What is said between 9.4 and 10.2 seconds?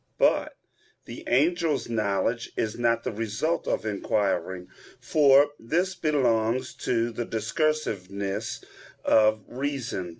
reason.